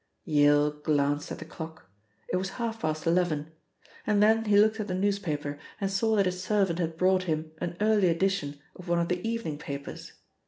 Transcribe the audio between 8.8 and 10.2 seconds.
one of the evening papers.